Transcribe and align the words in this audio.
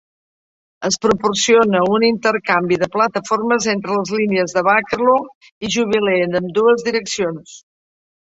Es 0.87 0.95
proporciona 1.05 1.81
un 1.97 2.05
intercanvi 2.07 2.79
de 2.83 2.87
plataformes 2.95 3.67
entre 3.75 3.99
les 3.99 4.13
línies 4.21 4.57
de 4.57 4.63
Bakerloo 4.69 5.29
i 5.67 5.71
Jubilee 5.77 6.25
en 6.31 6.37
ambdues 6.43 6.87
direccions. 6.89 7.55